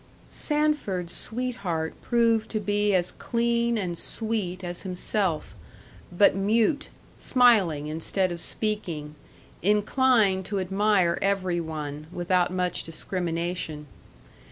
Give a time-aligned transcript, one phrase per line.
[0.31, 5.53] Sanford's sweetheart proved to be as clean and sweet as himself,
[6.11, 6.89] but mute,
[7.19, 9.13] smiling instead of speaking,
[9.61, 13.85] inclined to admire every one, without much discrimination.